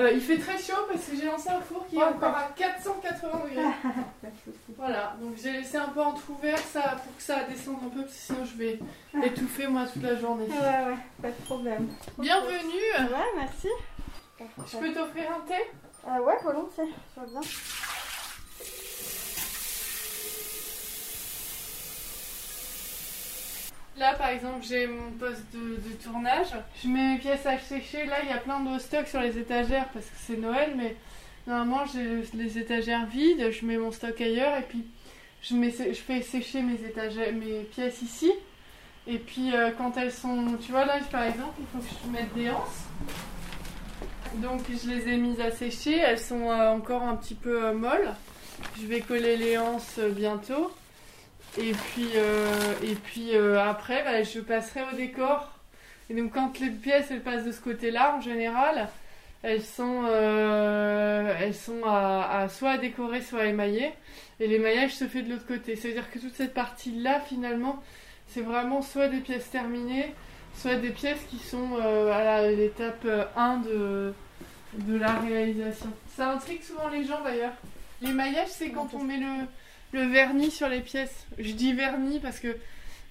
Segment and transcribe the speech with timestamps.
[0.00, 2.50] Euh, il fait très chaud parce que j'ai lancé un four qui est encore à
[2.56, 3.62] 480 degrés.
[4.78, 8.14] voilà, donc j'ai laissé un peu entrouvert ça pour que ça descende un peu parce
[8.14, 8.78] que sinon je vais
[9.22, 10.46] étouffer moi toute la journée.
[10.46, 11.88] Ouais, ouais, pas de problème.
[12.18, 13.68] Bienvenue Ouais, merci.
[14.72, 15.54] Je peux t'offrir un thé?
[16.08, 17.40] Euh, Ouais, volontiers, je veux bien.
[23.98, 26.48] Là, par exemple, j'ai mon poste de, tournage.
[26.82, 28.06] Je mets mes pièces à sécher.
[28.06, 30.96] Là, il y a plein de stock sur les étagères parce que c'est Noël, mais
[31.46, 33.50] normalement, j'ai les étagères vides.
[33.50, 34.84] Je mets mon stock ailleurs et puis
[35.42, 35.54] je,
[35.94, 38.32] fais sécher mes pièces ici.
[39.06, 40.56] Et puis, euh, quand elles sont.
[40.60, 42.84] Tu vois, là, par exemple, il faut que je mette des anses.
[44.34, 45.98] Donc, je les ai mises à sécher.
[45.98, 48.14] Elles sont euh, encore un petit peu euh, molles.
[48.80, 50.70] Je vais coller les anses bientôt.
[51.58, 55.50] Et puis, euh, et puis euh, après, bah, je passerai au décor.
[56.08, 58.88] Et donc quand les pièces elles passent de ce côté-là, en général,
[59.42, 63.92] elles sont, euh, elles sont à, soit à décorer, soit à émailler.
[64.38, 65.76] Et l'émaillage se fait de l'autre côté.
[65.76, 67.82] C'est-à-dire que toute cette partie-là, finalement,
[68.28, 70.14] c'est vraiment soit des pièces terminées,
[70.56, 73.06] soit des pièces qui sont à l'étape
[73.36, 74.14] 1 de,
[74.74, 75.90] de la réalisation.
[76.16, 77.52] Ça intrigue souvent les gens d'ailleurs.
[78.02, 79.46] L'émaillage, c'est quand on met le
[79.92, 81.26] le vernis sur les pièces.
[81.38, 82.56] Je dis vernis parce que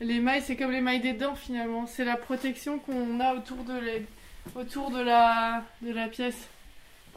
[0.00, 1.86] les mailles, c'est comme les mailles des dents finalement.
[1.86, 4.06] C'est la protection qu'on a autour de, les,
[4.54, 6.48] autour de, la, de la pièce.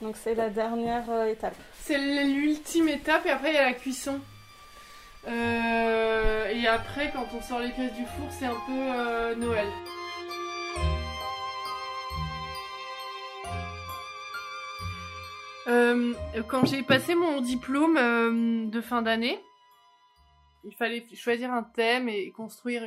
[0.02, 1.56] Donc c'est la dernière euh, étape.
[1.80, 4.20] C'est l'ultime étape et après il y a la cuisson.
[5.28, 9.68] Euh, et après, quand on sort les pièces du four, c'est un peu euh, Noël.
[16.48, 19.40] quand j'ai passé mon diplôme de fin d'année,
[20.64, 22.84] il fallait choisir un thème et construire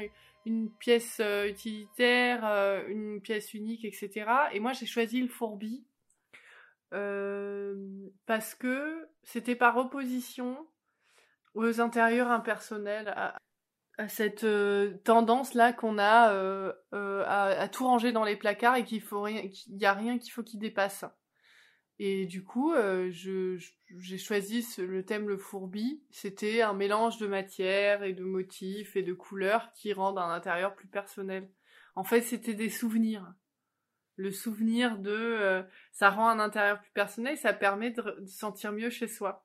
[0.47, 4.27] une pièce euh, utilitaire, euh, une pièce unique, etc.
[4.53, 5.85] Et moi, j'ai choisi le fourbi
[6.93, 7.75] euh,
[8.27, 10.67] parce que c'était par opposition
[11.55, 13.39] aux intérieurs impersonnels, à,
[14.09, 14.45] cette
[15.05, 20.19] tendance-là qu'on a à, tout ranger dans les placards et qu'il qu'il n'y a rien
[20.19, 21.05] qu'il faut qui dépasse.
[21.99, 26.03] Et du coup, euh, j'ai choisi le thème le fourbi.
[26.11, 30.75] C'était un mélange de matière et de motifs et de couleurs qui rendent un intérieur
[30.75, 31.49] plus personnel.
[31.95, 33.33] En fait, c'était des souvenirs.
[34.17, 35.63] Le souvenir de euh,
[35.93, 39.45] ça rend un intérieur plus personnel, ça permet de, de sentir mieux chez soi.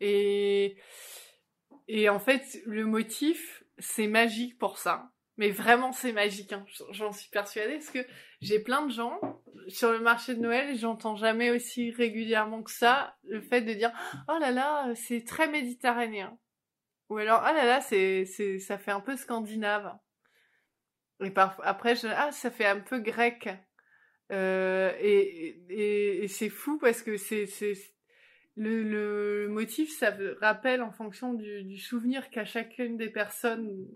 [0.00, 0.76] Et
[1.88, 5.10] et en fait, le motif, c'est magique pour ça.
[5.36, 6.52] Mais vraiment, c'est magique.
[6.52, 6.64] Hein.
[6.90, 8.06] J'en suis persuadée parce que
[8.40, 9.20] j'ai plein de gens
[9.68, 13.92] sur le marché de Noël, j'entends jamais aussi régulièrement que ça le fait de dire
[14.28, 16.38] oh là là, c'est très méditerranéen.
[17.08, 19.92] Ou alors oh là là, c'est c'est ça fait un peu scandinave.
[21.22, 23.48] Et parfois après je ah ça fait un peu grec.
[24.30, 27.46] Euh, et, et, et c'est fou parce que c'est
[28.56, 33.88] le, le motif ça rappelle en fonction du, du souvenir qu'a chacune des personnes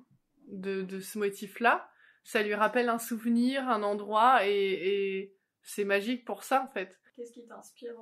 [0.49, 1.89] de, de ce motif-là,
[2.25, 5.33] ça lui rappelle un souvenir, un endroit, et,
[5.67, 6.99] c'est magique pour ça en fait.
[7.15, 7.95] Qu'est-ce qui t'inspire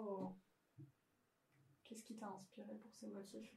[1.85, 3.51] Qu'est-ce qui t'a inspiré pour ces motifs?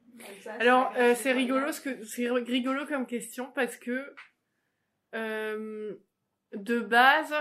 [0.60, 4.14] Alors euh, c'est rigolo, que c'est rigolo comme question parce que
[5.14, 5.96] euh,
[6.54, 7.34] de base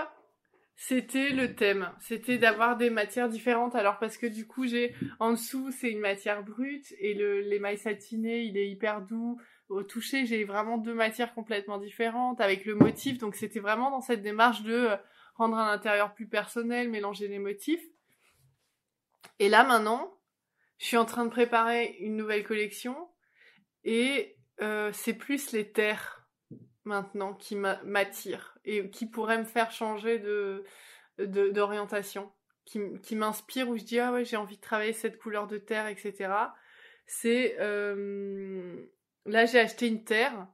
[0.75, 3.73] c'était le thème, c'était d'avoir des matières différentes.
[3.73, 7.77] Alors parce que du coup j'ai en dessous c'est une matière brute et le l'émail
[7.77, 9.39] satiné il est hyper doux
[9.69, 13.17] au toucher, j'ai vraiment deux matières complètement différentes avec le motif.
[13.17, 14.97] Donc c'était vraiment dans cette démarche de euh,
[15.37, 17.83] rendre un intérieur plus personnel, mélanger les motifs.
[19.39, 20.17] Et là maintenant,
[20.77, 22.95] je suis en train de préparer une nouvelle collection
[23.83, 26.27] et euh, c'est plus les terres
[26.83, 30.63] maintenant qui m'attirent et qui pourraient me faire changer de
[31.19, 32.31] d'orientation,
[32.63, 35.57] qui, qui m'inspire où je dis ah ouais j'ai envie de travailler cette couleur de
[35.57, 36.31] terre, etc.
[37.07, 38.87] C'est euh,
[39.27, 40.47] Là, j'ai acheté une terre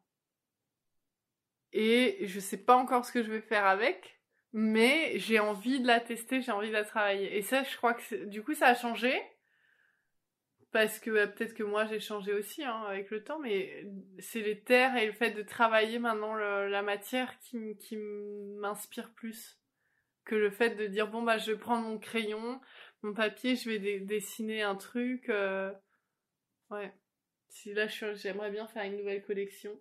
[1.73, 4.19] et je sais pas encore ce que je vais faire avec,
[4.53, 7.35] mais j'ai envie de la tester, j'ai envie de la travailler.
[7.37, 9.19] Et ça, je crois que du coup, ça a changé
[10.73, 13.85] parce que euh, peut-être que moi j'ai changé aussi hein, avec le temps, mais
[14.19, 19.59] c'est les terres et le fait de travailler maintenant la matière qui, m'inspire plus
[20.25, 22.59] que le fait de dire bon bah je vais prendre mon crayon,
[23.03, 25.29] mon papier, je vais dessiner un truc.
[25.29, 25.71] Euh,
[26.71, 26.93] ouais.
[27.49, 29.79] Si là, j'aimerais bien faire une nouvelle collection.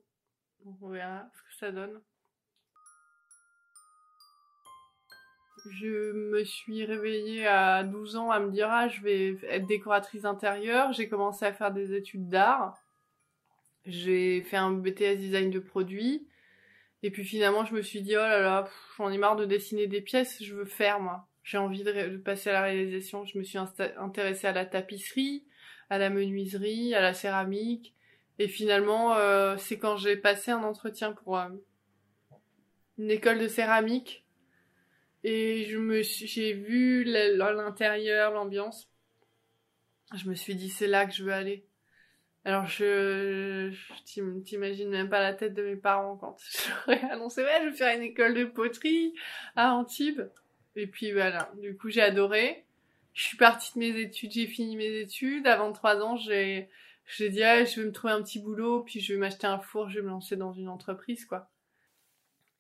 [0.67, 2.03] On verra ce que ça donne.
[5.71, 10.25] Je me suis réveillée à 12 ans à me dire ah je vais être décoratrice
[10.25, 10.93] intérieure.
[10.93, 12.83] J'ai commencé à faire des études d'art.
[13.87, 16.27] J'ai fait un BTS design de produits.
[17.03, 19.87] Et puis finalement je me suis dit oh là là j'en ai marre de dessiner
[19.87, 21.27] des pièces, je veux faire moi.
[21.43, 23.25] j'ai envie de, passer à la réalisation.
[23.25, 25.45] Je me suis intéressée à la tapisserie,
[25.91, 27.95] à la menuiserie, à la céramique.
[28.39, 31.49] Et finalement, euh, c'est quand j'ai passé un entretien pour euh,
[32.99, 34.22] une école de céramique
[35.25, 38.89] et je me j'ai vu l'intérieur, l'ambiance.
[40.15, 41.67] Je me suis dit c'est là que je veux aller.
[42.45, 46.37] Alors je, je t'imagine même pas la tête de mes parents quand
[46.87, 49.15] j'aurais annoncé ouais je vais faire une école de poterie
[49.57, 50.29] à Antibes.
[50.75, 52.65] Et puis voilà, du coup j'ai adoré.
[53.15, 55.47] Je suis partie de mes études, j'ai fini mes études.
[55.47, 56.69] Avant trois ans, j'ai
[57.07, 59.59] j'ai dit ah, je vais me trouver un petit boulot, puis je vais m'acheter un
[59.59, 61.51] four, je vais me lancer dans une entreprise quoi.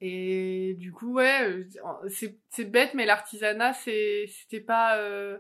[0.04, 1.64] Et du coup ouais,
[2.08, 5.38] c'est bête mais l'artisanat c'était pas euh,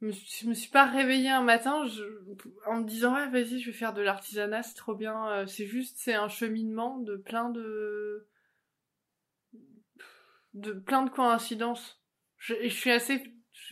[0.00, 1.84] je me suis pas réveillée un matin
[2.66, 5.66] en me disant ouais vas-y je vais faire de l'artisanat c'est trop bien euh, c'est
[5.66, 8.26] juste c'est un cheminement de plein de
[10.54, 12.02] de plein de coïncidences.
[12.38, 13.22] Je, je suis assez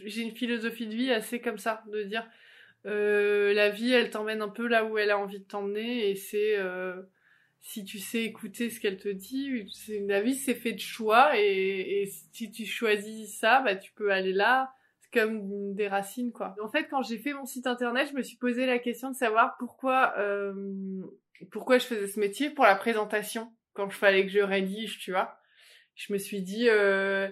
[0.05, 2.29] j'ai une philosophie de vie assez comme ça de dire
[2.85, 6.17] euh, la vie elle t'emmène un peu là où elle a envie de t'emmener et
[6.17, 7.01] c'est euh,
[7.61, 9.67] si tu sais écouter ce qu'elle te dit
[10.07, 14.33] la vie c'est fait de choix et, si tu choisis ça bah tu peux aller
[14.33, 14.73] là
[15.13, 16.55] comme des racines quoi.
[16.63, 19.17] En fait, quand j'ai fait mon site internet, je me suis posé la question de
[19.17, 21.03] savoir pourquoi euh,
[21.51, 25.11] pourquoi je faisais ce métier pour la présentation quand il fallait que je rédige, tu
[25.11, 25.37] vois.
[25.95, 27.29] Je me suis dit euh,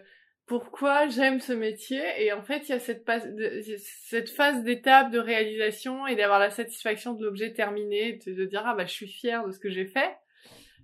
[0.48, 6.06] pourquoi j'aime ce métier et en fait, il y a cette phase d'étape de réalisation
[6.06, 9.52] et d'avoir la satisfaction de l'objet terminé, de, dire ah bah je suis fière de
[9.52, 10.16] ce que j'ai fait.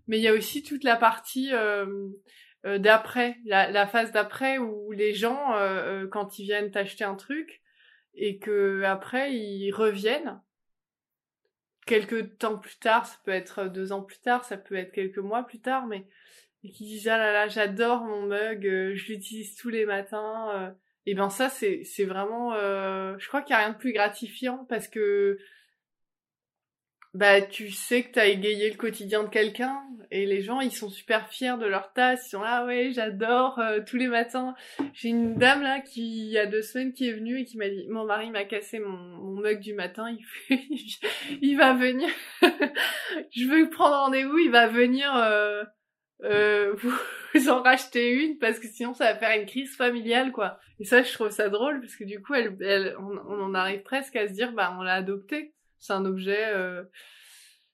[0.06, 1.86] Mais il y a aussi toute la partie euh,
[2.66, 7.62] euh, d'après, la, phase d'après où les gens, euh, quand ils viennent t'acheter un truc
[8.14, 10.42] et que après ils reviennent
[11.86, 15.18] quelques temps plus tard, ça peut être deux ans plus tard, ça peut être quelques
[15.18, 16.06] mois plus tard, mais
[16.64, 20.74] et qui disent ah là là j'adore mon mug, je l'utilise tous les matins.
[21.06, 24.66] et ben ça c'est c'est vraiment, je crois qu'il y a rien de plus gratifiant
[24.68, 25.38] parce que
[27.14, 29.80] bah tu sais que t'as égayé le quotidien de quelqu'un
[30.10, 33.60] et les gens ils sont super fiers de leur tasse ils sont là ouais j'adore
[33.60, 34.56] euh, tous les matins
[34.92, 37.56] j'ai une dame là qui il y a deux semaines qui est venue et qui
[37.56, 40.12] m'a dit mon mari m'a cassé mon, mug du matin
[40.50, 40.58] il
[41.40, 42.08] il va venir
[42.42, 45.14] je veux prendre rendez-vous il va venir
[46.22, 46.74] euh,
[47.34, 50.84] vous en racheter une parce que sinon ça va faire une crise familiale quoi et
[50.84, 53.82] ça je trouve ça drôle parce que du coup elle, elle on, on en arrive
[53.82, 56.46] presque à se dire bah on l'a adopté c'est un objet.
[56.46, 56.82] Euh...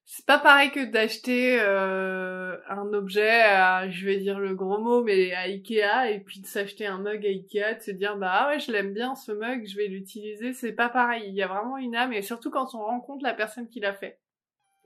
[0.04, 5.04] C'est pas pareil que d'acheter euh, un objet à, je vais dire le gros mot,
[5.04, 8.32] mais à Ikea et puis de s'acheter un mug à Ikea, de se dire bah
[8.32, 10.52] ah ouais je l'aime bien ce mug, je vais l'utiliser.
[10.52, 11.22] C'est pas pareil.
[11.28, 13.94] Il y a vraiment une âme et surtout quand on rencontre la personne qui l'a
[13.94, 14.18] fait.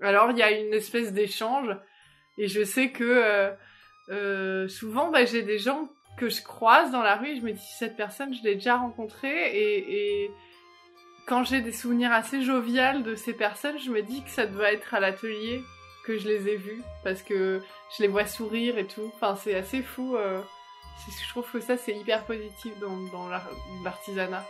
[0.02, 1.74] Alors il y a une espèce d'échange
[2.38, 3.50] et je sais que euh,
[4.10, 5.88] euh, souvent bah, j'ai des gens
[6.18, 8.76] que je croise dans la rue et je me dis cette personne je l'ai déjà
[8.76, 10.30] rencontrée et, et
[11.26, 14.72] quand j'ai des souvenirs assez joviales de ces personnes, je me dis que ça doit
[14.72, 15.62] être à l'atelier
[16.04, 17.62] que je les ai vus parce que
[17.96, 19.10] je les vois sourire et tout.
[19.14, 20.16] Enfin, c'est assez fou.
[20.16, 20.40] Euh,
[21.08, 23.28] je trouve que ça, c'est hyper positif dans, dans
[23.82, 24.44] l'artisanat.